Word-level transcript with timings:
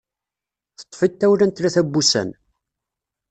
Teṭṭef-it 0.77 1.13
tawla 1.19 1.45
n 1.47 1.51
tlata 1.51 1.81
n 1.85 1.87
wussan. 1.93 2.29